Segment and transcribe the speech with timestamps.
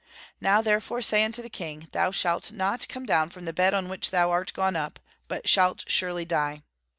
[0.41, 3.87] Now, therefore, say unto the king, Thou shalt not come down from the bed on
[3.87, 6.63] which thou art gone up, but shalt surely die."